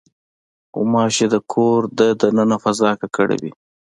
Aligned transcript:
غوماشې 0.75 1.25
د 1.33 1.35
کور 1.51 1.81
د 1.97 1.99
دننه 2.21 2.57
فضا 2.63 2.91
ککړوي. 3.01 3.51